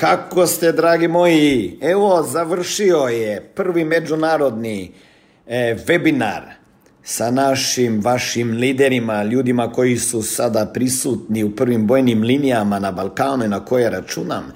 Kako 0.00 0.46
ste, 0.46 0.72
dragi 0.72 1.08
moji? 1.08 1.78
Evo, 1.80 2.22
završio 2.22 2.96
je 2.96 3.40
prvi 3.54 3.84
međunarodni 3.84 4.92
e, 5.46 5.76
webinar 5.86 6.40
sa 7.02 7.30
našim, 7.30 8.00
vašim 8.00 8.50
liderima, 8.50 9.22
ljudima 9.22 9.72
koji 9.72 9.96
su 9.96 10.22
sada 10.22 10.66
prisutni 10.66 11.44
u 11.44 11.56
prvim 11.56 11.86
bojnim 11.86 12.22
linijama 12.22 12.78
na 12.78 12.92
Balkanu 12.92 13.48
na 13.48 13.64
koje 13.64 13.90
računam. 13.90 14.52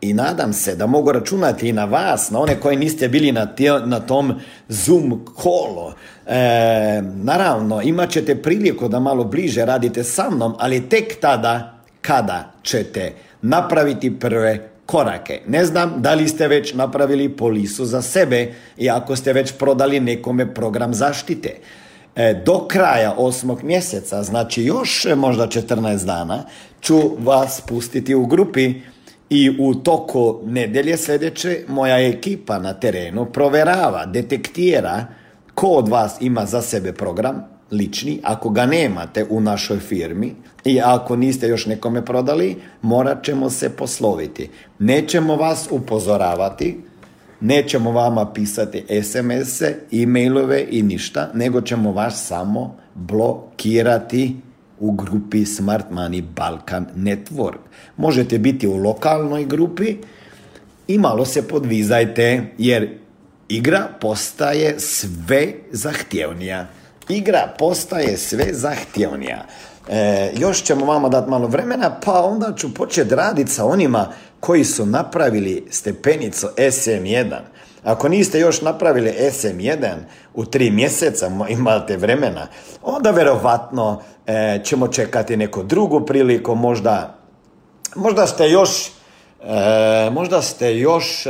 I 0.00 0.14
nadam 0.14 0.52
se 0.52 0.76
da 0.76 0.86
mogu 0.86 1.12
računati 1.12 1.68
i 1.68 1.72
na 1.72 1.84
vas, 1.84 2.30
na 2.30 2.40
one 2.40 2.60
koji 2.60 2.76
niste 2.76 3.08
bili 3.08 3.32
na, 3.32 3.48
na 3.84 4.00
tom 4.00 4.34
Zoom 4.68 5.24
kolo. 5.34 5.94
E, 6.26 7.02
naravno, 7.02 7.82
imat 7.82 8.10
ćete 8.10 8.42
priliku 8.42 8.88
da 8.88 9.00
malo 9.00 9.24
bliže 9.24 9.64
radite 9.64 10.04
sa 10.04 10.30
mnom, 10.30 10.54
ali 10.58 10.88
tek 10.88 11.20
tada 11.20 11.80
kada 12.00 12.52
ćete 12.62 13.12
napraviti 13.42 14.18
prve 14.18 14.75
korake. 14.86 15.40
Ne 15.46 15.64
znam 15.64 15.94
da 16.02 16.14
li 16.14 16.28
ste 16.28 16.48
već 16.48 16.74
napravili 16.74 17.36
polisu 17.36 17.84
za 17.84 18.02
sebe 18.02 18.54
i 18.76 18.90
ako 18.90 19.16
ste 19.16 19.32
već 19.32 19.52
prodali 19.52 20.00
nekome 20.00 20.54
program 20.54 20.94
zaštite. 20.94 21.50
E, 22.16 22.42
do 22.46 22.66
kraja 22.68 23.14
osmog 23.16 23.62
mjeseca, 23.62 24.22
znači 24.22 24.62
još 24.62 25.06
možda 25.16 25.46
14 25.46 26.04
dana, 26.04 26.44
ću 26.80 26.96
vas 27.18 27.62
pustiti 27.68 28.14
u 28.14 28.26
grupi 28.26 28.74
i 29.30 29.56
u 29.60 29.74
toku 29.74 30.40
nedelje 30.44 30.96
sljedeće 30.96 31.64
moja 31.68 31.98
ekipa 31.98 32.58
na 32.58 32.72
terenu 32.72 33.24
proverava, 33.32 34.06
detektira 34.06 35.06
ko 35.54 35.66
od 35.66 35.88
vas 35.88 36.16
ima 36.20 36.46
za 36.46 36.62
sebe 36.62 36.92
program, 36.92 37.55
lični, 37.70 38.20
ako 38.22 38.50
ga 38.50 38.66
nemate 38.66 39.26
u 39.30 39.40
našoj 39.40 39.78
firmi 39.78 40.34
i 40.64 40.80
ako 40.80 41.16
niste 41.16 41.48
još 41.48 41.66
nekome 41.66 42.04
prodali, 42.04 42.56
morat 42.82 43.24
ćemo 43.24 43.50
se 43.50 43.70
posloviti. 43.70 44.50
Nećemo 44.78 45.36
vas 45.36 45.68
upozoravati, 45.70 46.80
nećemo 47.40 47.92
vama 47.92 48.32
pisati 48.32 48.84
SMS-e, 49.02 49.74
e-mailove 49.92 50.66
i 50.70 50.82
ništa, 50.82 51.30
nego 51.34 51.60
ćemo 51.60 51.92
vas 51.92 52.26
samo 52.26 52.76
blokirati 52.94 54.36
u 54.80 54.92
grupi 54.92 55.44
Smart 55.44 55.86
Money 55.90 56.22
Balkan 56.36 56.86
Network. 56.96 57.58
Možete 57.96 58.38
biti 58.38 58.66
u 58.66 58.76
lokalnoj 58.76 59.44
grupi 59.44 59.96
i 60.88 60.98
malo 60.98 61.24
se 61.24 61.48
podvizajte, 61.48 62.42
jer 62.58 62.98
igra 63.48 63.88
postaje 64.00 64.74
sve 64.80 65.52
zahtjevnija 65.72 66.66
igra 67.08 67.48
postaje 67.58 68.16
sve 68.16 68.54
zahtjevnija. 68.54 69.44
E, 69.88 70.32
još 70.36 70.62
ćemo 70.62 70.86
vama 70.86 71.08
dati 71.08 71.30
malo 71.30 71.46
vremena, 71.46 72.00
pa 72.04 72.22
onda 72.22 72.52
ću 72.56 72.74
početi 72.74 73.14
raditi 73.14 73.50
sa 73.50 73.64
onima 73.64 74.08
koji 74.40 74.64
su 74.64 74.86
napravili 74.86 75.66
stepenicu 75.70 76.48
SM1. 76.56 77.36
Ako 77.84 78.08
niste 78.08 78.40
još 78.40 78.62
napravili 78.62 79.14
SM1 79.18 79.94
u 80.34 80.44
tri 80.44 80.70
mjeseca, 80.70 81.30
imate 81.48 81.96
vremena, 81.96 82.46
onda 82.82 83.10
verovatno 83.10 84.02
e, 84.26 84.60
ćemo 84.64 84.88
čekati 84.88 85.36
neku 85.36 85.62
drugu 85.62 86.06
priliku, 86.06 86.54
možda, 86.54 87.18
možda 87.96 88.26
ste 88.26 88.48
još, 88.48 88.86
e, 89.44 90.10
možda 90.10 90.42
ste 90.42 90.78
još 90.78 91.26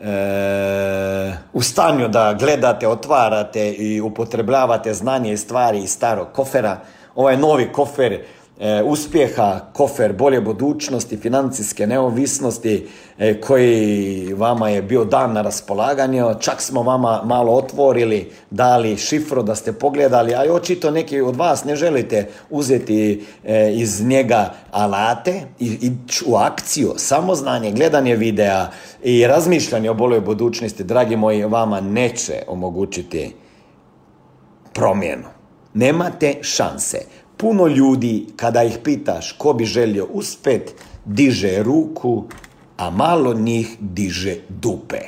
e, 0.00 1.36
u 1.52 1.62
stanju 1.62 2.08
da 2.08 2.36
gledate, 2.38 2.88
otvarate 2.88 3.70
i 3.70 4.00
upotrebljavate 4.00 4.94
znanje 4.94 5.32
i 5.32 5.36
stvari 5.36 5.78
iz 5.78 5.90
starog 5.90 6.28
kofera. 6.32 6.78
Ovaj 7.14 7.36
novi 7.36 7.72
kofer 7.72 8.22
E, 8.60 8.82
uspjeha, 8.82 9.60
kofer 9.72 10.12
bolje 10.12 10.40
budućnosti, 10.40 11.16
financijske 11.16 11.86
neovisnosti 11.86 12.88
e, 13.18 13.40
koji 13.40 14.34
vama 14.34 14.68
je 14.68 14.82
bio 14.82 15.04
dan 15.04 15.32
na 15.32 15.42
raspolaganje. 15.42 16.22
Čak 16.40 16.62
smo 16.62 16.82
vama 16.82 17.22
malo 17.24 17.52
otvorili, 17.52 18.30
dali 18.50 18.96
šifru 18.96 19.42
da 19.42 19.54
ste 19.54 19.72
pogledali, 19.72 20.34
a 20.34 20.52
očito 20.52 20.90
neki 20.90 21.20
od 21.20 21.36
vas 21.36 21.64
ne 21.64 21.76
želite 21.76 22.28
uzeti 22.50 23.24
e, 23.44 23.72
iz 23.72 24.04
njega 24.04 24.54
alate 24.70 25.40
i 25.60 25.66
ići 25.66 26.24
u 26.26 26.36
akciju, 26.36 26.92
samo 26.96 27.34
znanje, 27.34 27.72
gledanje 27.72 28.16
videa 28.16 28.70
i 29.02 29.26
razmišljanje 29.26 29.90
o 29.90 29.94
boljoj 29.94 30.20
budućnosti, 30.20 30.84
dragi 30.84 31.16
moji, 31.16 31.44
vama 31.44 31.80
neće 31.80 32.42
omogućiti 32.48 33.34
promjenu. 34.72 35.36
Nemate 35.74 36.34
šanse. 36.42 36.98
Puno 37.36 37.66
ljudi, 37.66 38.26
kada 38.36 38.62
ih 38.62 38.78
pitaš 38.84 39.32
ko 39.32 39.52
bi 39.52 39.64
želio 39.64 40.06
uspjet, 40.12 40.74
diže 41.04 41.62
ruku, 41.62 42.24
a 42.76 42.90
malo 42.90 43.34
njih 43.34 43.76
diže 43.80 44.36
dupe. 44.48 45.00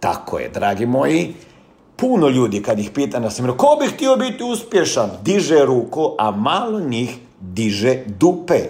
Tako 0.00 0.38
je, 0.38 0.48
dragi 0.48 0.86
moji. 0.86 1.34
Puno 1.96 2.28
ljudi, 2.28 2.62
kad 2.62 2.78
ih 2.78 2.90
pita 2.90 3.20
na 3.20 3.30
seminu, 3.30 3.56
ko 3.56 3.76
bi 3.80 3.86
htio 3.86 4.16
biti 4.16 4.44
uspješan, 4.44 5.10
diže 5.24 5.64
ruku, 5.64 6.14
a 6.18 6.30
malo 6.30 6.80
njih 6.80 7.16
diže 7.40 8.02
dupe. 8.06 8.60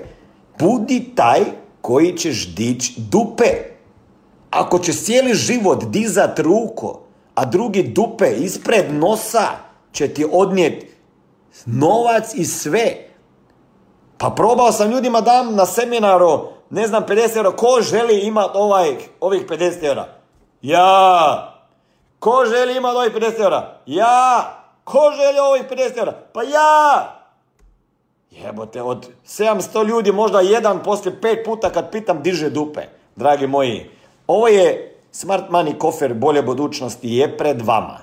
Budi 0.58 1.04
taj 1.14 1.40
koji 1.80 2.16
ćeš 2.16 2.54
dići 2.54 2.94
dupe. 2.96 3.50
Ako 4.50 4.78
ćeš 4.78 5.02
cijeli 5.02 5.34
život 5.34 5.84
dizat 5.84 6.38
ruku, 6.38 6.98
a 7.34 7.44
drugi 7.44 7.82
dupe 7.82 8.30
ispred 8.38 8.94
nosa 8.94 9.46
će 9.92 10.08
ti 10.08 10.26
odnijeti 10.32 10.89
novac 11.66 12.34
i 12.34 12.44
sve. 12.44 13.10
Pa 14.18 14.30
probao 14.30 14.72
sam 14.72 14.90
ljudima 14.90 15.20
dam 15.20 15.54
na 15.54 15.66
seminaru, 15.66 16.48
ne 16.70 16.86
znam, 16.86 17.04
50 17.08 17.36
eura. 17.36 17.50
Ko 17.50 17.78
želi 17.80 18.20
imati 18.20 18.50
ovaj, 18.54 18.96
ovih 19.20 19.46
50 19.46 19.84
eura? 19.84 20.08
Ja! 20.62 21.54
Ko 22.18 22.44
želi 22.46 22.76
imati 22.76 22.96
ovih 22.96 23.12
50 23.14 23.42
eura? 23.42 23.78
Ja! 23.86 24.56
Ko 24.84 25.00
želi 25.16 25.38
ovih 25.38 25.62
50 25.70 25.98
eura? 25.98 26.12
Pa 26.32 26.42
ja! 26.42 27.16
Jebote, 28.30 28.82
od 28.82 29.08
700 29.26 29.86
ljudi 29.86 30.12
možda 30.12 30.40
jedan 30.40 30.82
poslije 30.82 31.20
pet 31.20 31.44
puta 31.44 31.70
kad 31.70 31.90
pitam 31.90 32.22
diže 32.22 32.50
dupe. 32.50 32.80
Dragi 33.16 33.46
moji, 33.46 33.90
ovo 34.26 34.48
je 34.48 34.96
Smart 35.12 35.50
Money 35.50 35.78
kofer 35.78 36.14
bolje 36.14 36.42
budućnosti 36.42 37.08
je 37.08 37.36
pred 37.38 37.62
vama. 37.62 37.98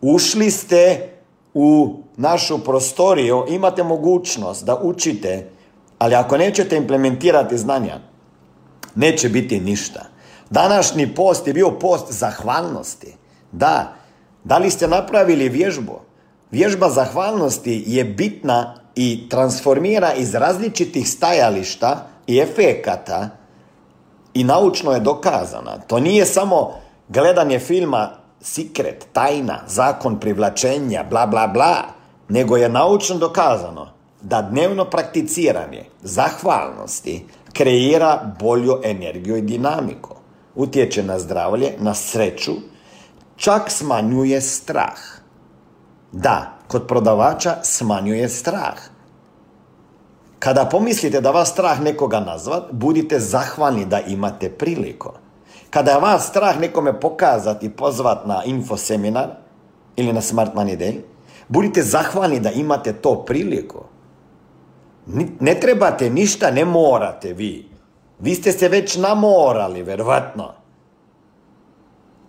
Ušli 0.00 0.50
ste 0.50 1.10
u 1.54 1.96
našu 2.16 2.64
prostoriju, 2.64 3.44
imate 3.48 3.82
mogućnost 3.82 4.64
da 4.64 4.80
učite, 4.82 5.50
ali 5.98 6.14
ako 6.14 6.36
nećete 6.36 6.76
implementirati 6.76 7.58
znanja, 7.58 7.98
neće 8.94 9.28
biti 9.28 9.60
ništa. 9.60 10.00
Današnji 10.50 11.14
post 11.14 11.46
je 11.46 11.52
bio 11.52 11.70
post 11.70 12.12
zahvalnosti. 12.12 13.14
Da, 13.52 13.92
da 14.44 14.58
li 14.58 14.70
ste 14.70 14.88
napravili 14.88 15.48
vježbu? 15.48 16.00
Vježba 16.50 16.90
zahvalnosti 16.90 17.84
je 17.86 18.04
bitna 18.04 18.74
i 18.94 19.28
transformira 19.28 20.14
iz 20.14 20.34
različitih 20.34 21.08
stajališta 21.10 22.06
i 22.26 22.38
efekata 22.38 23.28
i 24.34 24.44
naučno 24.44 24.92
je 24.92 25.00
dokazana. 25.00 25.78
To 25.86 26.00
nije 26.00 26.26
samo 26.26 26.72
gledanje 27.08 27.58
filma 27.58 28.21
Secret, 28.42 29.06
tajna, 29.12 29.60
zakon 29.66 30.20
privlačenja, 30.20 31.04
bla 31.10 31.26
bla 31.26 31.46
bla, 31.46 31.74
nego 32.28 32.56
je 32.56 32.68
naučno 32.68 33.16
dokazano 33.18 33.88
da 34.22 34.42
dnevno 34.42 34.84
prakticiranje 34.84 35.84
zahvalnosti 36.02 37.26
kreira 37.52 38.34
bolju 38.40 38.80
energiju 38.84 39.36
i 39.36 39.42
dinamiku. 39.42 40.14
Utječe 40.54 41.02
na 41.02 41.18
zdravlje, 41.18 41.74
na 41.78 41.94
sreću, 41.94 42.52
čak 43.36 43.70
smanjuje 43.70 44.40
strah. 44.40 44.98
Da, 46.12 46.58
kod 46.68 46.86
prodavača 46.86 47.56
smanjuje 47.62 48.28
strah. 48.28 48.78
Kada 50.38 50.64
pomislite 50.64 51.20
da 51.20 51.30
vas 51.30 51.50
strah 51.50 51.80
nekoga 51.80 52.20
nazvat, 52.20 52.72
budite 52.72 53.18
zahvalni 53.18 53.84
da 53.84 54.00
imate 54.00 54.50
priliku. 54.50 55.12
Kada 55.72 55.90
je 55.90 56.00
vas 56.00 56.28
strah 56.28 56.60
nekome 56.60 57.00
pokazati 57.00 57.70
pozvat 57.70 58.26
na 58.26 58.42
info 58.44 58.76
seminar 58.76 59.28
ili 59.96 60.12
na 60.12 60.20
Smart 60.20 60.54
Money 60.54 60.76
Day, 60.76 61.00
budite 61.48 61.82
zahvalni 61.82 62.40
da 62.40 62.50
imate 62.50 62.92
to 62.92 63.24
priliku. 63.24 63.84
Ne 65.40 65.54
trebate 65.54 66.10
ništa, 66.10 66.50
ne 66.50 66.64
morate 66.64 67.32
vi. 67.32 67.68
Vi 68.20 68.34
ste 68.34 68.52
se 68.52 68.68
već 68.68 68.96
namorali, 68.96 69.82
verovatno. 69.82 70.52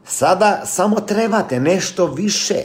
Sada 0.04 0.62
samo 0.66 1.00
trebate 1.00 1.60
nešto 1.60 2.06
više. 2.06 2.64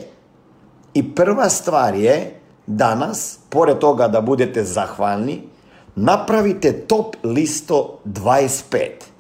I 0.95 1.15
prva 1.15 1.49
stvar 1.49 1.95
je 1.95 2.41
danas, 2.67 3.39
pored 3.49 3.79
toga 3.79 4.09
da 4.09 4.21
budete 4.21 4.65
zahvalni, 4.65 5.43
napravite 5.97 6.73
top 6.73 7.17
listo 7.23 7.99
25. 8.05 9.18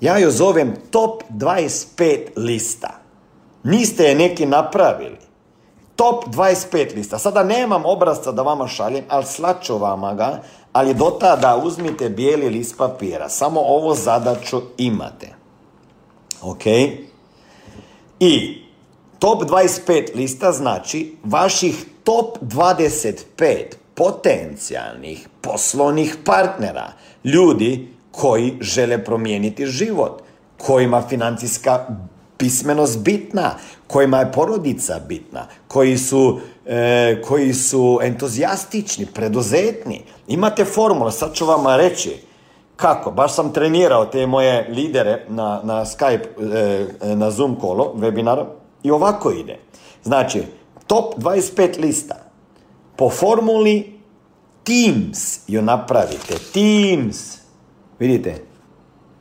Ja 0.00 0.18
ju 0.18 0.30
zovem 0.30 0.74
top 0.90 1.22
25 1.30 2.18
lista. 2.36 2.90
Niste 3.62 4.04
je 4.04 4.14
neki 4.14 4.46
napravili. 4.46 5.16
Top 5.96 6.24
25 6.24 6.94
lista. 6.94 7.18
Sada 7.18 7.44
nemam 7.44 7.82
obrazca 7.86 8.32
da 8.32 8.42
vama 8.42 8.68
šaljem, 8.68 9.04
ali 9.08 9.24
slaću 9.24 9.78
vama 9.78 10.14
ga, 10.14 10.42
ali 10.72 10.94
do 10.94 11.10
tada 11.20 11.56
uzmite 11.64 12.08
bijeli 12.08 12.48
list 12.48 12.76
papira. 12.78 13.28
Samo 13.28 13.60
ovo 13.60 13.94
zadaću 13.94 14.62
imate. 14.76 15.34
Ok? 16.42 16.66
I 18.20 18.62
top 19.18 19.42
25 19.42 20.16
lista 20.16 20.52
znači 20.52 21.16
vaših 21.24 21.86
top 22.04 22.38
25 22.42 23.14
potencijalnih 23.94 25.28
poslovnih 25.40 26.16
partnera. 26.24 26.92
Ljudi 27.24 27.97
koji 28.20 28.58
žele 28.60 29.04
promijeniti 29.04 29.66
život, 29.66 30.22
kojima 30.58 31.02
financijska 31.02 31.86
pismenost 32.36 32.98
bitna, 32.98 33.54
kojima 33.86 34.18
je 34.18 34.32
porodica 34.32 35.00
bitna, 35.08 35.46
koji 35.68 35.98
su, 35.98 36.40
e, 36.66 37.22
koji 37.26 37.54
su 37.54 37.98
entuzijastični, 38.02 39.06
preduzetni. 39.06 40.02
Imate 40.28 40.64
formula, 40.64 41.10
sad 41.10 41.34
ću 41.34 41.46
vama 41.46 41.76
reći 41.76 42.16
kako. 42.76 43.10
Baš 43.10 43.34
sam 43.34 43.52
trenirao 43.52 44.06
te 44.06 44.26
moje 44.26 44.68
lidere 44.68 45.24
na, 45.28 45.60
na 45.64 45.84
Skype, 45.84 46.26
e, 47.02 47.16
na 47.16 47.30
Zoom 47.30 47.56
kolo, 47.56 47.92
webinar 47.96 48.44
i 48.82 48.90
ovako 48.90 49.30
ide. 49.30 49.58
Znači, 50.02 50.42
top 50.86 51.14
25 51.18 51.80
lista. 51.80 52.16
Po 52.96 53.10
formuli 53.10 53.98
Teams 54.64 55.38
ju 55.48 55.62
napravite. 55.62 56.34
Teams. 56.52 57.37
Vidite, 57.98 58.34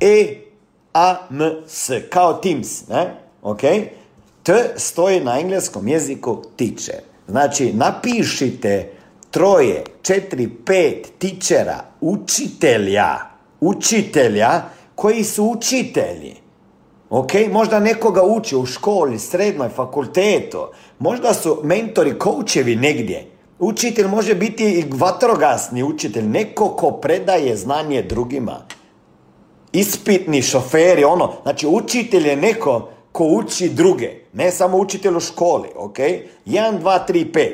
E, 0.00 0.36
A, 0.92 1.16
M, 1.30 1.40
S, 1.66 1.90
kao 2.10 2.32
Teams, 2.32 2.88
ne? 2.88 3.14
Ok? 3.42 3.60
T 4.42 4.52
stoji 4.76 5.20
na 5.20 5.40
engleskom 5.40 5.88
jeziku 5.88 6.42
teacher. 6.56 7.00
Znači, 7.28 7.72
napišite 7.72 8.90
troje, 9.30 9.84
četiri, 10.02 10.48
pet 10.66 11.12
tičera, 11.18 11.84
učitelja, 12.00 13.16
učitelja 13.60 14.62
koji 15.04 15.24
su 15.24 15.44
učitelji. 15.44 16.34
Ok, 17.10 17.32
možda 17.52 17.80
nekoga 17.80 18.22
uči 18.22 18.56
u 18.56 18.66
školi, 18.66 19.18
srednoj, 19.18 19.68
fakultetu, 19.68 20.58
možda 20.98 21.34
su 21.34 21.60
mentori, 21.62 22.18
koučevi 22.18 22.76
negdje. 22.76 23.26
Učitelj 23.58 24.06
može 24.06 24.34
biti 24.34 24.64
i 24.64 24.84
vatrogasni 24.92 25.82
učitelj, 25.82 26.24
neko 26.24 26.68
ko 26.68 26.90
predaje 26.90 27.56
znanje 27.56 28.02
drugima. 28.02 28.66
Ispitni 29.72 30.42
šoferi, 30.42 31.04
ono, 31.04 31.32
znači 31.42 31.66
učitelj 31.66 32.28
je 32.28 32.36
neko 32.36 32.88
ko 33.12 33.24
uči 33.24 33.68
druge, 33.68 34.10
ne 34.32 34.50
samo 34.50 34.78
učitelj 34.78 35.16
u 35.16 35.20
školi, 35.20 35.68
ok? 35.76 35.98
1, 35.98 36.24
2, 36.46 36.98
3, 37.08 37.32
5. 37.32 37.52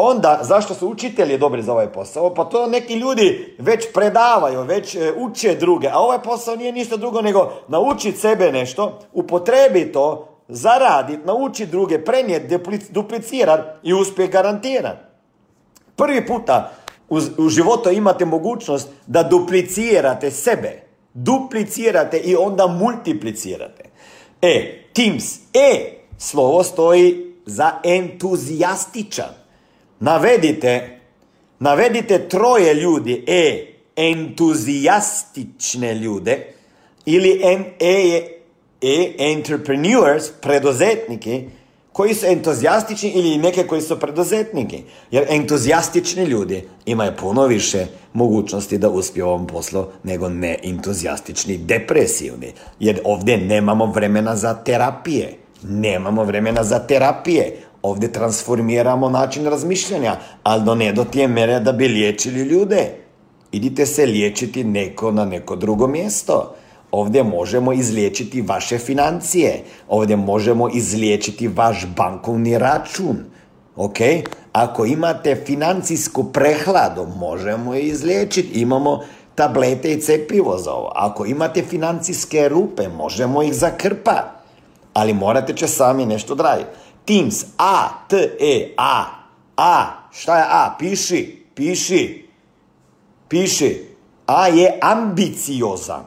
Onda, 0.00 0.38
zašto 0.42 0.74
su 0.74 0.88
učitelji 0.88 1.38
dobri 1.38 1.62
za 1.62 1.72
ovaj 1.72 1.92
posao? 1.92 2.34
Pa 2.34 2.44
to 2.44 2.66
neki 2.66 2.94
ljudi 2.94 3.56
već 3.58 3.92
predavaju, 3.94 4.62
već 4.62 4.94
e, 4.94 5.12
uče 5.16 5.54
druge, 5.54 5.88
a 5.88 5.98
ovaj 5.98 6.22
posao 6.22 6.56
nije 6.56 6.72
ništa 6.72 6.96
drugo 6.96 7.22
nego 7.22 7.52
naučiti 7.68 8.18
sebe 8.18 8.52
nešto, 8.52 8.98
upotrebi 9.12 9.92
to, 9.92 10.28
zaraditi, 10.48 11.26
naučiti 11.26 11.70
druge, 11.70 12.04
prenijeti, 12.04 12.58
duplicirati 12.90 13.68
i 13.82 13.94
uspjeh 13.94 14.30
garantirati. 14.30 15.00
Prvi 15.96 16.26
puta 16.26 16.70
u, 17.08 17.18
u 17.38 17.48
životu 17.48 17.90
imate 17.90 18.24
mogućnost 18.24 18.88
da 19.06 19.22
duplicirate 19.22 20.30
sebe. 20.30 20.82
Duplicirate 21.14 22.18
i 22.18 22.36
onda 22.36 22.66
multiplicirate. 22.66 23.84
E, 24.42 24.84
Teams, 24.92 25.38
E, 25.54 25.98
slovo 26.18 26.62
stoji 26.62 27.34
za 27.46 27.70
entuzijastičan. 27.84 29.37
Navedite, 30.00 31.00
navedite 31.58 32.28
troje 32.28 32.74
ljudi, 32.74 33.24
E, 33.26 33.66
entuzijastične 33.96 35.94
ljude, 35.94 36.46
ili 37.06 37.40
en, 37.42 37.64
E, 37.80 38.22
E, 38.82 39.14
entrepreneurs, 39.18 40.30
preduzetnike, 40.40 41.44
koji 41.92 42.14
su 42.14 42.26
entuzijastični 42.26 43.10
ili 43.10 43.38
neke 43.38 43.66
koji 43.66 43.80
su 43.82 44.00
preduzetniki. 44.00 44.82
Jer 45.10 45.26
entuzijastični 45.28 46.24
ljudi 46.24 46.62
imaju 46.86 47.12
puno 47.20 47.46
više 47.46 47.86
mogućnosti 48.12 48.78
da 48.78 48.88
uspiju 48.88 49.26
ovom 49.26 49.46
poslu 49.46 49.84
nego 50.02 50.28
neentuzijastični, 50.28 51.58
depresivni. 51.58 52.52
Jer 52.80 53.00
ovdje 53.04 53.36
nemamo 53.36 53.86
vremena 53.86 54.36
za 54.36 54.54
terapije. 54.54 55.34
Nemamo 55.62 56.24
vremena 56.24 56.64
za 56.64 56.78
terapije. 56.78 57.56
Ovdje 57.82 58.12
transformiramo 58.12 59.10
način 59.10 59.46
razmišljanja, 59.46 60.16
ali 60.42 60.64
do 60.64 60.74
ne 60.74 60.92
do 60.92 61.04
tije 61.04 61.28
mere 61.28 61.60
da 61.60 61.72
bi 61.72 61.88
liječili 61.88 62.40
ljude. 62.40 62.90
Idite 63.52 63.86
se 63.86 64.06
liječiti 64.06 64.64
neko 64.64 65.10
na 65.10 65.24
neko 65.24 65.56
drugo 65.56 65.86
mjesto. 65.86 66.54
Ovdje 66.90 67.22
možemo 67.22 67.72
izliječiti 67.72 68.42
vaše 68.42 68.78
financije. 68.78 69.62
Ovdje 69.88 70.16
možemo 70.16 70.68
izliječiti 70.74 71.48
vaš 71.48 71.86
bankovni 71.96 72.58
račun. 72.58 73.16
Ok? 73.76 73.96
Ako 74.52 74.84
imate 74.84 75.36
financijsku 75.46 76.32
prehladu, 76.32 77.06
možemo 77.16 77.74
je 77.74 77.82
izliječiti. 77.82 78.60
Imamo 78.60 79.00
tablete 79.34 79.92
i 79.92 80.00
cepivo 80.00 80.58
za 80.58 80.72
ovo. 80.72 80.92
Ako 80.94 81.26
imate 81.26 81.62
financijske 81.62 82.48
rupe, 82.48 82.88
možemo 82.88 83.42
ih 83.42 83.54
zakrpati. 83.54 84.38
Ali 84.94 85.14
morate 85.14 85.54
će 85.54 85.68
sami 85.68 86.06
nešto 86.06 86.34
raditi. 86.34 86.68
Teams, 87.08 87.44
A, 87.56 88.04
T, 88.08 88.36
E, 88.40 88.74
A, 88.76 89.04
A, 89.56 90.08
šta 90.12 90.36
je 90.38 90.44
A? 90.48 90.76
Piši, 90.78 91.44
piši, 91.54 92.28
piši. 93.28 93.84
A 94.26 94.48
je 94.48 94.78
ambiciozan. 94.82 96.04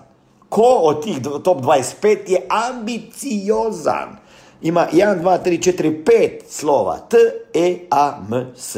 Ko 0.50 0.62
od 0.64 1.04
tih 1.04 1.18
top 1.44 1.62
25 1.62 2.18
je 2.28 2.42
ambiciozan? 2.50 4.18
Ima 4.62 4.88
1, 4.94 5.22
2, 5.22 5.38
3, 5.44 5.72
4, 5.74 6.04
5 6.04 6.30
slova. 6.50 6.98
T, 6.98 7.18
E, 7.54 7.78
A, 7.90 8.18
M, 8.32 8.54
S. 8.56 8.78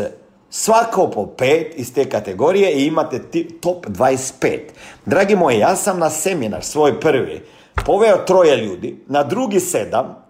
Svako 0.50 1.08
po 1.08 1.26
pet 1.26 1.74
iz 1.76 1.94
te 1.94 2.10
kategorije 2.10 2.72
i 2.74 2.86
imate 2.86 3.22
top 3.62 3.86
25. 3.88 4.60
Dragi 5.06 5.36
moji, 5.36 5.60
ja 5.60 5.76
sam 5.76 6.00
na 6.00 6.10
seminar 6.10 6.64
svoj 6.64 7.00
prvi 7.00 7.42
poveo 7.86 8.18
troje 8.18 8.58
ljudi, 8.58 9.00
na 9.08 9.24
drugi 9.24 9.60
sedam, 9.60 10.23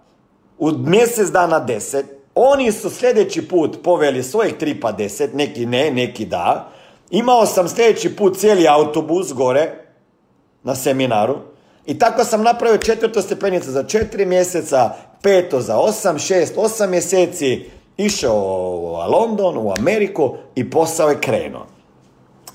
u 0.64 0.72
mjesec 0.78 1.30
dana 1.30 1.60
deset, 1.60 2.06
oni 2.34 2.72
su 2.72 2.90
sljedeći 2.90 3.48
put 3.48 3.78
poveli 3.82 4.22
svojih 4.22 4.54
tri 4.54 4.80
pa 4.80 4.92
deset, 4.92 5.34
neki 5.34 5.66
ne, 5.66 5.90
neki 5.90 6.26
da. 6.26 6.68
Imao 7.10 7.46
sam 7.46 7.68
sljedeći 7.68 8.16
put 8.16 8.36
cijeli 8.36 8.68
autobus 8.68 9.32
gore 9.32 9.72
na 10.62 10.74
seminaru 10.74 11.36
i 11.86 11.98
tako 11.98 12.24
sam 12.24 12.42
napravio 12.42 12.78
četvrto 12.78 13.22
stepenicu 13.22 13.70
za 13.70 13.82
četiri 13.82 14.26
mjeseca, 14.26 14.90
peto 15.22 15.60
za 15.60 15.78
osam, 15.78 16.18
šest, 16.18 16.54
osam 16.56 16.90
mjeseci, 16.90 17.64
išao 17.96 18.36
u 18.36 19.12
London, 19.12 19.58
u 19.58 19.72
Ameriku 19.78 20.34
i 20.54 20.70
posao 20.70 21.08
je 21.08 21.20
krenuo. 21.20 21.66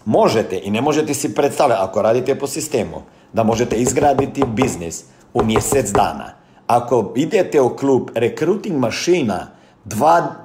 Možete 0.06 0.60
i 0.64 0.72
ne 0.72 0.82
možete 0.82 1.14
si 1.14 1.36
predstavljati, 1.36 1.82
ako 1.84 2.02
radite 2.02 2.40
po 2.40 2.48
sistemu, 2.48 3.02
da 3.34 3.44
možete 3.44 3.76
izgraditi 3.76 4.44
biznis 4.48 5.04
u 5.34 5.44
mjesec 5.44 5.92
dana. 5.92 6.39
Ako 6.70 7.14
idete 7.16 7.62
u 7.62 7.76
klub 7.76 8.10
Recruiting 8.16 8.78
mašina, 8.78 9.48
dva, 9.86 10.36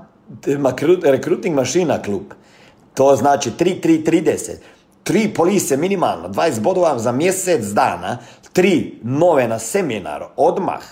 Recruiting 1.02 1.56
mašina 1.56 2.02
klub, 2.02 2.22
to 2.94 3.16
znači 3.16 3.50
3-3-30, 3.58 4.50
tri 5.02 5.34
polise 5.34 5.76
minimalno, 5.76 6.28
20 6.28 6.60
bodova 6.60 6.98
za 6.98 7.12
mjesec 7.12 7.64
dana, 7.64 8.18
tri 8.52 8.98
nove 9.02 9.48
na 9.48 9.58
seminaru, 9.58 10.26
odmah, 10.36 10.82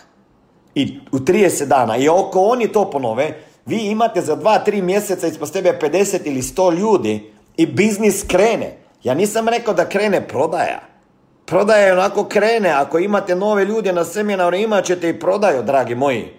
i 0.75 1.01
u 1.13 1.19
30 1.19 1.67
dana, 1.67 1.97
i 1.97 2.09
oko 2.09 2.41
oni 2.41 2.69
to 2.69 2.91
ponove, 2.91 3.39
vi 3.67 3.77
imate 3.77 4.21
za 4.21 4.37
2-3 4.37 4.83
mjeseca 4.83 5.27
ispod 5.27 5.51
tebe 5.51 5.79
50 5.83 6.19
ili 6.25 6.43
100 6.43 6.79
ljudi 6.79 7.33
i 7.57 7.67
biznis 7.67 8.25
krene. 8.29 8.79
Ja 9.03 9.15
nisam 9.15 9.49
rekao 9.49 9.75
da 9.75 9.89
krene 9.89 10.29
prodaja. 10.29 10.92
Prodaja 11.53 11.93
onako 11.93 12.25
krene. 12.25 12.71
Ako 12.71 12.99
imate 12.99 13.35
nove 13.35 13.65
ljude 13.65 13.93
na 13.93 14.05
seminaru, 14.05 14.57
imat 14.57 14.85
ćete 14.85 15.09
i 15.09 15.21
prodaju, 15.21 15.63
dragi 15.63 15.95
moji. 15.95 16.33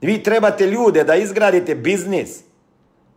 Vi 0.00 0.22
trebate 0.22 0.66
ljude 0.66 1.04
da 1.04 1.14
izgradite 1.14 1.74
biznis. 1.74 2.38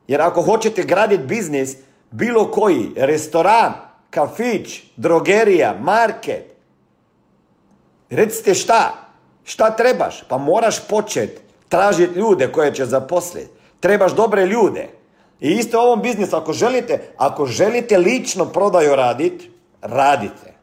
Jer 0.08 0.22
ako 0.22 0.42
hoćete 0.42 0.84
graditi 0.84 1.24
biznis, 1.24 1.76
bilo 2.12 2.52
koji, 2.52 2.92
restoran, 2.96 3.74
kafić, 4.10 4.82
drogerija, 4.96 5.76
market, 5.82 6.56
recite 8.10 8.54
šta? 8.54 8.94
Šta 9.44 9.76
trebaš? 9.76 10.24
Pa 10.30 10.38
moraš 10.38 10.88
početi 10.88 11.42
tražiti 11.70 12.20
ljude 12.20 12.52
koje 12.52 12.74
će 12.74 12.86
zaposliti. 12.86 13.50
Trebaš 13.80 14.16
dobre 14.16 14.46
ljude. 14.46 14.88
I 15.40 15.50
isto 15.52 15.78
u 15.78 15.82
ovom 15.82 16.02
biznisu, 16.02 16.36
ako 16.36 16.54
želite, 16.54 17.02
ako 17.18 17.46
želite 17.46 17.98
lično 17.98 18.46
prodaju 18.46 18.96
raditi, 18.96 19.52
radite. 19.82 20.57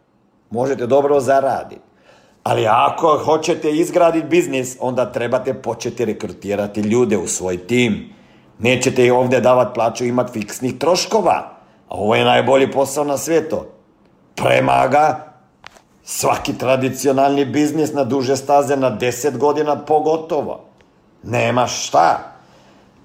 Možete 0.54 0.86
dobro 0.86 1.20
zaraditi. 1.20 1.80
Ali 2.42 2.66
ako 2.66 3.20
hoćete 3.24 3.70
izgraditi 3.70 4.26
biznis, 4.26 4.76
onda 4.80 5.12
trebate 5.12 5.54
početi 5.54 6.04
rekrutirati 6.04 6.80
ljude 6.80 7.16
u 7.18 7.26
svoj 7.26 7.66
tim. 7.66 8.14
Nećete 8.58 9.06
i 9.06 9.10
ovdje 9.10 9.40
davati 9.40 9.74
plaću, 9.74 10.04
imati 10.04 10.32
fiksnih 10.32 10.78
troškova. 10.78 11.50
A 11.88 11.94
ovo 11.94 12.14
je 12.14 12.24
najbolji 12.24 12.70
posao 12.70 13.04
na 13.04 13.16
svijetu. 13.16 13.56
Premaga 14.34 15.32
svaki 16.04 16.58
tradicionalni 16.58 17.44
biznis 17.44 17.92
na 17.92 18.04
duže 18.04 18.36
staze 18.36 18.76
na 18.76 18.90
deset 18.90 19.38
godina 19.38 19.76
pogotovo. 19.76 20.64
Nema 21.22 21.66
šta. 21.66 22.18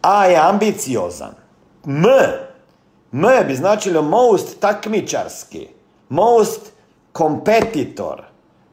A 0.01 0.25
je 0.25 0.37
ambiciozan. 0.37 1.33
M. 1.85 2.05
M 3.11 3.47
bi 3.47 3.55
značilo 3.55 4.01
most 4.01 4.59
takmičarski. 4.59 5.67
Most 6.09 6.78
kompetitor. 7.19 8.23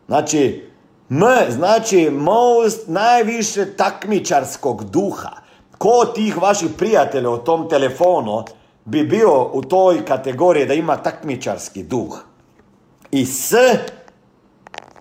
Znači, 0.06 0.70
M 1.10 1.22
znači 1.50 2.10
most 2.10 2.88
najviše 2.88 3.76
takmičarskog 3.76 4.84
duha. 4.84 5.30
Ko 5.78 5.88
od 5.88 6.14
tih 6.14 6.42
vaših 6.42 6.70
prijatelja 6.78 7.30
u 7.30 7.38
tom 7.38 7.68
telefonu 7.68 8.44
bi 8.84 9.04
bio 9.04 9.50
u 9.52 9.62
toj 9.62 10.04
kategoriji 10.04 10.66
da 10.66 10.74
ima 10.74 10.96
takmičarski 10.96 11.82
duh? 11.82 12.24
I 13.10 13.26
S 13.26 13.52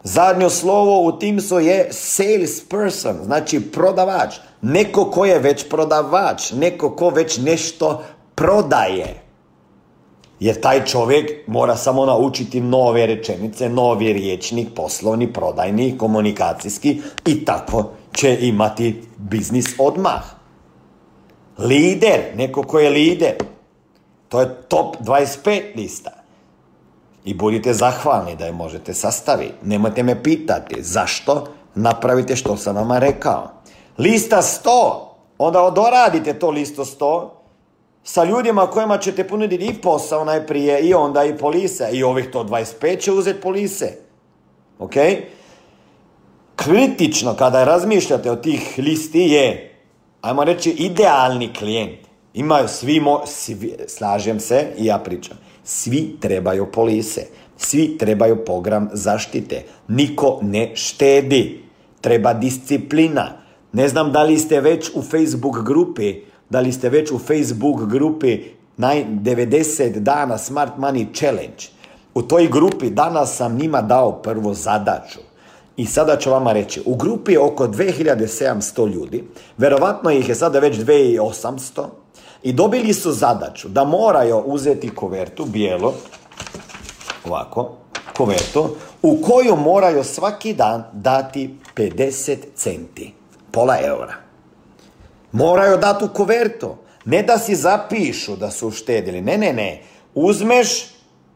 Zadnjo 0.04 0.50
slovo 0.50 1.02
u 1.02 1.20
Teamsu 1.20 1.60
je 1.60 1.88
salesperson, 1.92 3.16
znači 3.24 3.60
prodavač. 3.72 4.36
Neko 4.62 5.06
ko 5.12 5.26
je 5.26 5.40
već 5.40 5.70
prodavač, 5.70 6.52
neko 6.52 6.96
ko 6.96 7.10
već 7.10 7.38
nešto 7.38 8.04
prodaje. 8.36 9.25
Jer 10.40 10.62
taj 10.62 10.86
čovjek 10.86 11.48
mora 11.48 11.76
samo 11.76 12.06
naučiti 12.06 12.62
nove 12.62 13.06
rečenice, 13.06 13.70
novi 13.70 14.14
riječnik, 14.14 14.68
poslovni, 14.76 15.34
prodajni, 15.34 15.98
komunikacijski 15.98 17.02
i 17.26 17.46
tako 17.46 17.90
će 18.14 18.38
imati 18.42 19.04
biznis 19.18 19.76
odmah. 19.80 20.24
Lider, 21.58 22.20
neko 22.36 22.64
ko 22.64 22.80
je 22.80 22.90
lider. 22.90 23.34
To 24.30 24.42
je 24.42 24.62
top 24.68 24.96
25 25.00 25.62
lista. 25.76 26.12
I 27.26 27.34
budite 27.34 27.74
zahvalni 27.74 28.36
da 28.36 28.46
je 28.46 28.52
možete 28.52 28.94
sastaviti. 28.94 29.54
Nemojte 29.64 30.04
me 30.04 30.24
pitati 30.24 30.84
zašto 30.84 31.46
napravite 31.76 32.36
što 32.36 32.58
sam 32.58 32.76
vama 32.76 33.00
rekao. 33.00 33.50
Lista 33.98 34.42
100. 34.42 34.70
Onda 35.38 35.72
doradite 35.76 36.34
to 36.34 36.50
listo 36.50 36.86
100 36.86 37.30
sa 38.06 38.24
ljudima 38.24 38.68
kojima 38.68 38.98
ćete 38.98 39.28
ponuditi 39.28 39.66
i 39.66 39.74
posao 39.74 40.26
najprije 40.26 40.80
i 40.80 40.94
onda 40.94 41.24
i 41.24 41.38
polise. 41.38 41.90
I 41.92 42.04
ovih 42.04 42.30
to 42.32 42.44
25 42.44 43.00
će 43.00 43.12
uzeti 43.12 43.42
polise. 43.42 43.92
Ok? 44.80 44.94
Kritično 46.56 47.34
kada 47.34 47.64
razmišljate 47.64 48.32
o 48.32 48.36
tih 48.36 48.74
listi 48.78 49.20
je, 49.20 49.76
ajmo 50.22 50.44
reći, 50.44 50.70
idealni 50.70 51.54
klijent. 51.54 52.00
Imaju 52.34 52.68
svi, 52.68 53.00
mo, 53.00 53.22
svi 53.26 53.76
slažem 53.88 54.40
se 54.40 54.68
i 54.78 54.86
ja 54.86 54.98
pričam 54.98 55.38
svi 55.66 56.18
trebaju 56.20 56.72
polise, 56.72 57.22
svi 57.58 57.98
trebaju 57.98 58.46
program 58.46 58.90
zaštite. 58.94 59.64
Niko 59.88 60.40
ne 60.42 60.72
štedi. 60.76 61.64
Treba 62.02 62.34
disciplina. 62.34 63.32
Ne 63.74 63.88
znam 63.88 64.12
da 64.12 64.24
li 64.24 64.38
ste 64.38 64.62
već 64.62 64.90
u 64.96 65.02
Facebook 65.02 65.66
grupi, 65.66 66.22
da 66.50 66.60
li 66.60 66.72
ste 66.72 66.90
već 66.90 67.12
u 67.12 67.20
Facebook 67.20 67.86
grupi 67.86 68.44
90 68.78 70.00
dana 70.00 70.38
Smart 70.38 70.72
Money 70.78 71.06
Challenge. 71.14 71.66
U 72.14 72.22
toj 72.22 72.48
grupi 72.48 72.90
danas 72.90 73.36
sam 73.36 73.58
njima 73.58 73.82
dao 73.82 74.12
prvo 74.12 74.54
zadaću. 74.54 75.20
I 75.78 75.86
sada 75.86 76.18
ću 76.18 76.32
vama 76.32 76.54
reći, 76.54 76.82
u 76.86 76.96
grupi 76.96 77.32
je 77.32 77.40
oko 77.40 77.68
2700 77.68 78.94
ljudi, 78.94 79.24
verovatno 79.58 80.12
ih 80.12 80.30
je 80.30 80.36
sada 80.36 80.60
već 80.60 80.78
2800, 80.78 81.86
i 82.44 82.54
dobili 82.54 82.94
su 82.94 83.12
zadaću 83.12 83.70
da 83.70 83.84
moraju 83.84 84.38
uzeti 84.46 84.90
kovertu, 84.90 85.46
bijelo, 85.46 85.94
ovako, 87.26 87.72
kovertu, 88.18 88.70
u 89.02 89.18
koju 89.22 89.56
moraju 89.56 90.04
svaki 90.04 90.54
dan 90.54 90.84
dati 90.94 91.56
50 91.76 92.38
centi, 92.56 93.14
pola 93.52 93.78
eura. 93.82 94.25
Moraju 95.36 95.78
dati 95.78 96.06
u 96.06 96.08
kovertu. 96.08 96.76
Ne 97.06 97.24
da 97.24 97.38
si 97.38 97.56
zapišu 97.56 98.36
da 98.36 98.52
su 98.52 98.68
uštedili. 98.68 99.22
Ne, 99.22 99.38
ne, 99.38 99.54
ne. 99.54 99.82
Uzmeš 100.14 100.88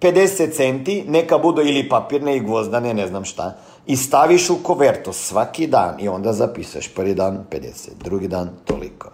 50 0.01 0.55
centi, 0.55 1.03
neka 1.07 1.37
budu 1.37 1.61
ili 1.61 1.89
papirne 1.89 2.37
i 2.37 2.39
gvozdane, 2.39 2.93
ne 2.93 3.07
znam 3.07 3.25
šta, 3.25 3.57
i 3.87 3.97
staviš 3.97 4.49
u 4.49 4.63
kovertu 4.63 5.13
svaki 5.13 5.67
dan 5.67 5.99
i 5.99 6.07
onda 6.07 6.33
zapisuješ 6.33 6.93
prvi 6.93 7.15
dan 7.15 7.45
50, 7.51 7.89
drugi 8.03 8.27
dan 8.27 8.49
toliko. 8.65 9.11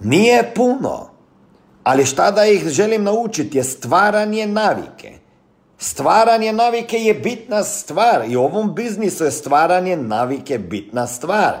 Nije 0.00 0.52
puno, 0.54 1.11
ali 1.84 2.04
šta 2.04 2.30
da 2.30 2.46
ih 2.46 2.68
želim 2.68 3.04
naučiti 3.04 3.58
je 3.58 3.64
stvaranje 3.64 4.46
navike. 4.46 5.12
Stvaranje 5.78 6.52
navike 6.52 6.96
je 6.96 7.14
bitna 7.14 7.64
stvar 7.64 8.24
i 8.28 8.36
u 8.36 8.42
ovom 8.42 8.74
biznisu 8.74 9.24
je 9.24 9.30
stvaranje 9.30 9.96
navike 9.96 10.58
bitna 10.58 11.06
stvar. 11.06 11.52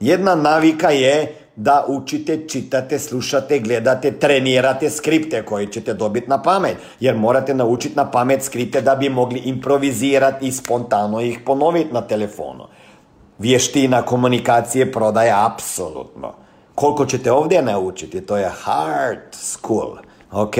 Jedna 0.00 0.34
navika 0.34 0.90
je 0.90 1.34
da 1.56 1.84
učite, 1.88 2.48
čitate, 2.48 2.98
slušate, 2.98 3.58
gledate, 3.58 4.12
trenirate 4.18 4.90
skripte 4.90 5.44
koje 5.44 5.72
ćete 5.72 5.94
dobiti 5.94 6.30
na 6.30 6.42
pamet. 6.42 6.76
Jer 7.00 7.16
morate 7.16 7.54
naučiti 7.54 7.96
na 7.96 8.10
pamet 8.10 8.42
skripte 8.42 8.80
da 8.80 8.94
bi 8.94 9.08
mogli 9.08 9.38
improvizirati 9.38 10.46
i 10.46 10.52
spontano 10.52 11.20
ih 11.20 11.40
ponoviti 11.46 11.92
na 11.92 12.00
telefonu. 12.00 12.64
Vještina 13.38 14.02
komunikacije 14.02 14.92
prodaje 14.92 15.32
apsolutno. 15.36 16.34
Koliko 16.80 17.06
ćete 17.06 17.32
ovdje 17.32 17.62
naučiti, 17.62 18.20
to 18.20 18.36
je 18.36 18.52
hard 18.62 19.32
school, 19.32 19.96
ok? 20.32 20.54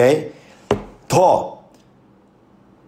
To 1.07 1.59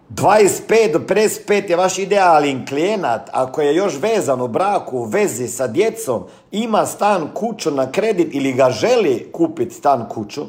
25 0.09 0.91
do 0.93 0.99
55 0.99 1.69
je 1.69 1.75
vaš 1.75 1.99
idealin 1.99 2.65
klijenat, 2.65 3.29
ako 3.31 3.61
je 3.61 3.75
još 3.75 3.93
vezan 3.99 4.41
u 4.41 4.47
braku, 4.47 4.97
u 4.97 5.03
vezi 5.03 5.47
sa 5.47 5.67
djecom, 5.67 6.23
ima 6.51 6.85
stan, 6.85 7.29
kuću 7.33 7.71
na 7.71 7.91
kredit 7.91 8.35
ili 8.35 8.53
ga 8.53 8.69
želi 8.69 9.29
kupiti 9.31 9.75
stan, 9.75 10.09
kuću, 10.09 10.41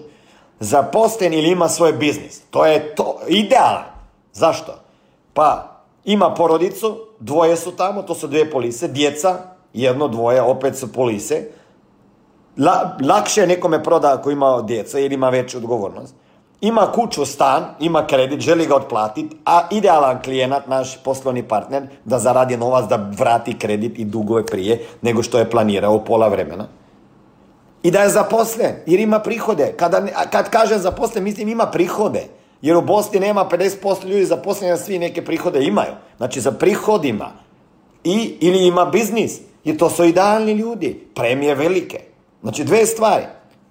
zaposlen 0.61 1.33
ili 1.33 1.51
ima 1.51 1.69
svoj 1.69 1.93
biznis. 1.93 2.41
To 2.51 2.67
je 2.67 2.95
to 2.95 3.21
idealan. 3.29 3.85
Zašto? 4.33 4.75
Pa 5.35 5.81
ima 6.05 6.35
porodicu, 6.35 6.99
dvoje 7.21 7.57
su 7.57 7.77
tamo, 7.77 8.03
to 8.03 8.15
su 8.15 8.27
dvije 8.27 8.51
polise, 8.51 8.89
djeca, 8.89 9.39
jedno, 9.73 10.09
dvoje, 10.09 10.43
opet 10.43 10.79
su 10.79 10.93
polise. 10.93 11.45
Lakše 13.09 13.41
je 13.41 13.47
nekome 13.47 13.83
proda 13.83 14.15
ako 14.15 14.31
ima 14.31 14.63
djeca 14.63 14.99
ili 14.99 15.15
ima 15.15 15.31
veću 15.31 15.59
odgovornost 15.59 16.15
ima 16.65 16.93
kuću, 16.93 17.25
stan, 17.25 17.65
ima 17.81 18.07
kredit, 18.07 18.41
želi 18.41 18.67
ga 18.67 18.77
otplatiti, 18.77 19.37
a 19.45 19.69
idealan 19.71 20.23
klijenat, 20.23 20.67
naš 20.67 21.03
poslovni 21.03 21.43
partner, 21.43 21.83
da 22.05 22.19
zaradi 22.19 22.57
novac, 22.57 22.89
da 22.89 23.11
vrati 23.19 23.59
kredit 23.59 23.99
i 23.99 24.05
dugove 24.05 24.47
prije 24.47 24.87
nego 25.03 25.23
što 25.23 25.39
je 25.39 25.51
planirao 25.51 26.05
pola 26.05 26.29
vremena. 26.29 26.69
I 27.83 27.91
da 27.91 28.03
je 28.03 28.09
zaposlen, 28.09 28.75
jer 28.87 29.01
ima 29.01 29.19
prihode. 29.19 29.75
Kada, 29.77 30.07
kad 30.31 30.51
kažem 30.51 30.79
zaposlen, 30.79 31.25
mislim 31.25 31.49
ima 31.49 31.67
prihode. 31.67 32.25
Jer 32.63 32.77
u 32.77 32.83
Bosni 32.83 33.21
nema 33.21 33.49
50% 33.51 34.07
ljudi 34.07 34.25
zaposleni, 34.25 34.73
a 34.73 34.77
svi 34.77 34.99
neke 34.99 35.25
prihode 35.25 35.65
imaju. 35.65 35.93
Znači 36.17 36.41
za 36.41 36.53
prihodima. 36.53 37.33
I, 38.05 38.37
ili 38.41 38.67
ima 38.67 38.85
biznis. 38.85 39.41
I 39.65 39.77
to 39.79 39.91
su 39.91 40.05
idealni 40.05 40.53
ljudi. 40.53 41.07
Premije 41.15 41.55
velike. 41.55 42.14
Znači 42.45 42.65
dve 42.65 42.87
stvari. 42.87 43.25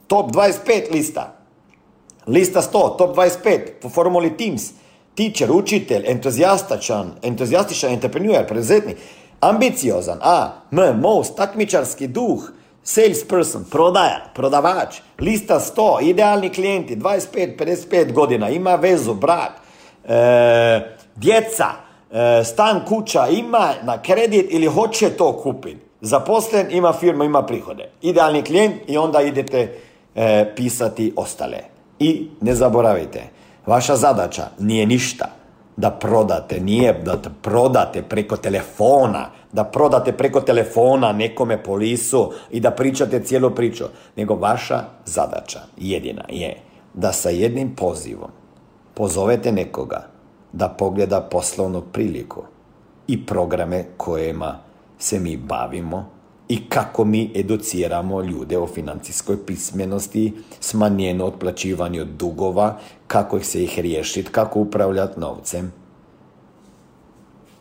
Top 0.08 0.32
25 0.32 0.92
lista. 0.92 1.36
Lista 2.28 2.62
100, 2.62 2.72
top 2.98 3.16
25 3.16 3.60
po 3.82 3.90
formuli 3.90 4.38
Teams. 4.38 4.62
Teacher, 5.16 5.52
učitelj, 5.52 6.04
entuzijastačan, 6.08 7.12
entuzijastičan 7.22 7.92
entrepreneur, 7.92 8.48
preduzetnik, 8.48 8.98
ambiciozan, 9.40 10.18
A, 10.22 10.52
M, 10.72 11.00
most, 11.00 11.36
takmičarski 11.36 12.08
duh, 12.08 12.50
salesperson, 12.84 13.66
prodaja, 13.72 14.32
prodavač, 14.36 14.96
lista 15.20 15.60
100, 15.60 16.10
idealni 16.10 16.50
klijenti, 16.50 16.96
25-55 16.96 18.14
godina, 18.14 18.50
ima 18.50 18.76
vezu, 18.76 19.14
brak, 19.14 19.52
e, 20.04 20.96
djeca, 21.16 21.68
e, 22.12 22.44
stan, 22.44 22.82
kuća, 22.88 23.28
ima 23.28 23.74
na 23.84 24.02
kredit 24.02 24.46
ili 24.50 24.68
hoće 24.68 25.10
to 25.10 25.38
kupiti. 25.44 25.93
Zaposlen, 26.04 26.68
ima 26.72 26.94
firma, 26.94 27.26
ima 27.26 27.46
prihode. 27.46 27.90
Idealni 28.02 28.42
klijent 28.42 28.76
i 28.88 28.98
onda 28.98 29.22
idete 29.22 29.78
e, 30.16 30.54
pisati 30.56 31.14
ostale. 31.16 31.58
I 32.00 32.30
ne 32.42 32.56
zaboravite, 32.56 33.24
vaša 33.66 33.96
zadaća 33.96 34.44
nije 34.60 34.86
ništa 34.86 35.26
da 35.78 35.92
prodate, 35.92 36.60
nije 36.60 36.94
da 36.94 37.18
prodate 37.42 38.02
preko 38.02 38.38
telefona, 38.38 39.30
da 39.52 39.64
prodate 39.64 40.12
preko 40.12 40.42
telefona 40.42 41.12
nekome 41.12 41.64
polisu 41.64 42.32
i 42.52 42.60
da 42.60 42.72
pričate 42.72 43.24
cijelu 43.24 43.52
priču, 43.52 43.84
nego 44.16 44.36
vaša 44.36 44.84
zadaća 45.06 45.60
jedina 45.78 46.24
je 46.30 46.58
da 46.94 47.12
sa 47.12 47.30
jednim 47.30 47.76
pozivom 47.76 48.32
pozovete 48.94 49.52
nekoga 49.52 50.08
da 50.54 50.70
pogleda 50.70 51.22
poslovnu 51.22 51.82
priliku 51.82 52.44
i 53.08 53.26
programe 53.26 53.86
kojima 53.98 54.60
se 55.04 55.20
mi 55.20 55.38
bavimo 55.38 56.10
i 56.48 56.70
kako 56.70 57.06
mi 57.06 57.32
educiramo 57.36 58.22
ljude 58.22 58.58
o 58.58 58.68
financijskoj 58.68 59.46
pismenosti, 59.46 60.34
smanjeno 60.60 61.26
otplaćivanju 61.26 62.06
dugova, 62.06 62.80
kako 63.08 63.38
ih 63.38 63.48
se 63.48 63.64
ih 63.64 63.80
riješiti, 63.80 64.32
kako 64.32 64.60
upravljati 64.60 65.20
novcem 65.20 65.72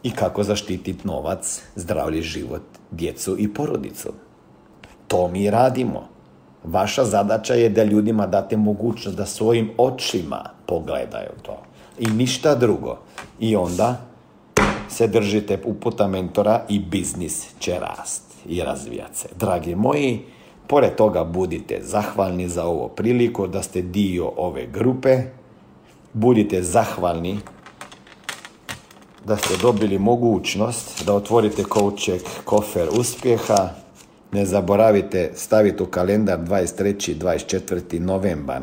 i 0.02 0.10
kako 0.10 0.42
zaštititi 0.42 1.06
novac, 1.06 1.62
zdravlji 1.76 2.22
život, 2.22 2.62
djecu 2.90 3.36
i 3.38 3.54
porodicu. 3.54 4.12
To 5.08 5.28
mi 5.28 5.50
radimo. 5.50 6.08
Vaša 6.64 7.04
zadaća 7.04 7.54
je 7.54 7.68
da 7.68 7.84
ljudima 7.84 8.26
date 8.26 8.56
mogućnost 8.56 9.16
da 9.16 9.26
svojim 9.26 9.70
očima 9.78 10.50
pogledaju 10.66 11.30
to. 11.42 11.62
I 11.98 12.06
ništa 12.06 12.54
drugo. 12.54 12.98
I 13.40 13.56
onda 13.56 14.11
se 14.92 15.06
držite 15.06 15.58
uputa 15.64 16.08
mentora 16.08 16.64
i 16.68 16.78
biznis 16.78 17.48
će 17.58 17.78
rast 17.78 18.22
i 18.46 18.62
razvijati 18.62 19.18
se. 19.18 19.28
Dragi 19.38 19.74
moji, 19.74 20.20
pored 20.66 20.94
toga 20.94 21.24
budite 21.24 21.80
zahvalni 21.82 22.48
za 22.48 22.64
ovo 22.64 22.88
priliku 22.88 23.46
da 23.46 23.62
ste 23.62 23.82
dio 23.82 24.32
ove 24.36 24.66
grupe. 24.66 25.18
Budite 26.12 26.62
zahvalni 26.62 27.38
da 29.24 29.36
ste 29.36 29.56
dobili 29.56 29.98
mogućnost 29.98 31.04
da 31.06 31.14
otvorite 31.14 31.64
kouček 31.64 32.22
kofer 32.44 32.88
uspjeha. 32.98 33.68
Ne 34.32 34.46
zaboravite 34.46 35.32
staviti 35.34 35.82
u 35.82 35.86
kalendar 35.86 36.38
23. 36.38 37.16
24. 37.18 37.98
novembar. 37.98 38.62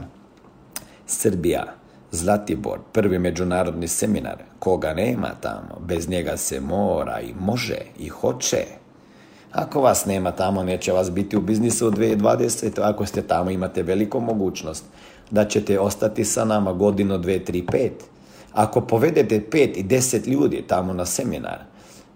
Srbija, 1.06 1.79
Zlatibor, 2.12 2.80
prvi 2.92 3.20
međunarodni 3.20 3.88
seminar. 3.88 4.38
Koga 4.60 4.94
nema 4.94 5.30
tamo, 5.42 5.80
bez 5.80 6.10
njega 6.10 6.38
se 6.38 6.60
mora 6.60 7.20
i 7.22 7.34
može 7.40 7.78
i 8.00 8.08
hoće. 8.08 8.66
Ako 9.52 9.82
vas 9.82 10.06
nema 10.06 10.32
tamo, 10.32 10.64
neće 10.64 10.92
vas 10.92 11.12
biti 11.12 11.38
u 11.38 11.42
biznisu 11.42 11.88
u 11.88 11.92
2020. 11.92 12.82
Ako 12.82 13.06
ste 13.06 13.22
tamo, 13.22 13.50
imate 13.50 13.84
veliku 13.84 14.20
mogućnost 14.20 14.86
da 15.32 15.46
ćete 15.46 15.80
ostati 15.80 16.26
sa 16.26 16.46
nama 16.46 16.74
godinu, 16.74 17.18
dve, 17.18 17.46
tri, 17.46 17.66
pet. 17.66 18.04
Ako 18.54 18.82
povedete 18.82 19.50
pet 19.52 19.78
i 19.78 19.84
deset 19.84 20.28
ljudi 20.28 20.64
tamo 20.68 20.94
na 20.94 21.06
seminar, 21.06 21.60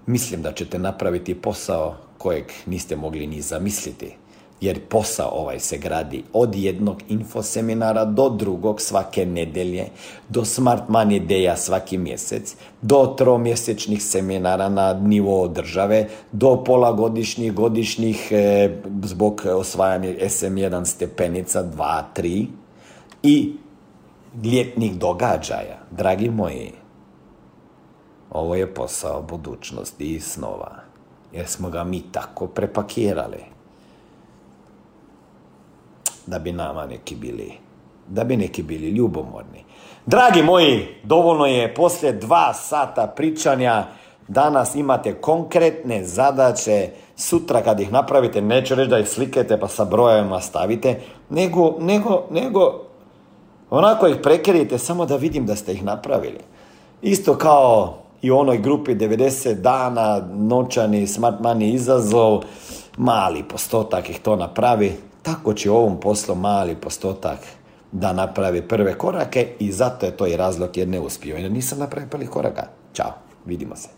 mislim 0.06 0.42
da 0.42 0.52
ćete 0.52 0.80
napraviti 0.80 1.36
posao 1.36 1.96
kojeg 2.18 2.46
niste 2.66 2.96
mogli 2.96 3.28
ni 3.28 3.42
zamisliti 3.42 4.16
jer 4.64 4.80
posao 4.80 5.30
ovaj 5.34 5.60
se 5.60 5.78
gradi 5.78 6.24
od 6.34 6.56
jednog 6.56 7.02
infoseminara 7.10 8.06
do 8.06 8.30
drugog 8.30 8.82
svake 8.82 9.26
nedelje, 9.26 9.88
do 10.30 10.46
Smart 10.46 10.84
Money 10.90 11.28
Daya 11.28 11.56
svaki 11.56 11.98
mjesec, 11.98 12.56
do 12.82 13.16
tromjesečnih 13.18 14.04
seminara 14.04 14.70
na 14.70 14.94
nivou 14.94 15.48
države, 15.48 16.08
do 16.32 16.64
polagodišnjih, 16.64 17.54
godišnjih 17.54 18.28
e, 18.32 18.70
zbog 19.04 19.42
osvajanja 19.46 20.10
SM1 20.10 20.86
stepenica, 20.86 21.64
2, 21.64 22.02
3 22.16 22.46
i 23.24 23.54
ljetnih 24.44 24.96
događaja. 24.98 25.80
Dragi 25.92 26.30
moji, 26.30 26.72
ovo 28.32 28.56
je 28.56 28.74
posao 28.74 29.22
budućnosti 29.22 30.16
i 30.16 30.20
snova, 30.20 30.76
jer 31.34 31.48
smo 31.48 31.70
ga 31.70 31.84
mi 31.84 32.02
tako 32.12 32.48
prepakirali 32.48 33.53
da 36.26 36.40
bi 36.40 36.52
nama 36.52 36.86
neki 36.86 37.16
bili, 37.16 37.52
da 38.08 38.24
bi 38.24 38.38
neki 38.38 38.64
bili 38.64 38.90
ljubomorni. 38.90 39.64
Dragi 40.06 40.44
moji, 40.44 40.88
dovoljno 41.04 41.46
je 41.46 41.74
poslije 41.74 42.14
dva 42.14 42.54
sata 42.54 43.08
pričanja, 43.16 43.86
danas 44.28 44.76
imate 44.76 45.14
konkretne 45.14 46.06
zadaće, 46.06 46.90
sutra 47.16 47.62
kad 47.62 47.80
ih 47.80 47.92
napravite, 47.92 48.42
neću 48.42 48.76
reći 48.76 48.90
da 48.90 49.00
ih 49.00 49.10
slikete 49.10 49.60
pa 49.60 49.68
sa 49.68 49.86
brojevima 49.86 50.42
stavite, 50.42 51.00
nego, 51.30 51.76
nego, 51.80 52.24
nego, 52.32 52.82
onako 53.70 54.08
ih 54.08 54.16
prekerite 54.24 54.78
samo 54.78 55.06
da 55.06 55.16
vidim 55.16 55.46
da 55.46 55.56
ste 55.56 55.74
ih 55.74 55.84
napravili. 55.84 56.40
Isto 57.02 57.38
kao 57.38 57.98
i 58.22 58.32
u 58.32 58.38
onoj 58.38 58.58
grupi 58.58 58.96
90 58.96 59.54
dana, 59.54 60.22
noćani 60.34 61.08
smart 61.08 61.40
money 61.40 61.74
izazov, 61.74 62.44
mali 62.98 63.44
postotak 63.44 64.10
ih 64.10 64.20
to 64.20 64.36
napravi, 64.36 64.98
tako 65.24 65.54
će 65.54 65.72
u 65.72 65.76
ovom 65.76 66.00
poslu 66.00 66.36
mali 66.36 66.76
postotak 66.76 67.40
da 67.92 68.14
naprave 68.14 68.68
prve 68.68 68.98
korake 68.98 69.48
i 69.60 69.72
zato 69.72 70.06
je 70.06 70.18
to 70.18 70.28
i 70.28 70.38
razlog 70.38 70.78
jer 70.78 70.88
ne 70.88 71.00
uspio. 71.00 71.38
Jer 71.38 71.52
nisam 71.52 71.80
napravio 71.80 72.10
prvih 72.10 72.30
koraka. 72.30 72.64
Ćao, 72.94 73.14
vidimo 73.46 73.76
se. 73.76 73.90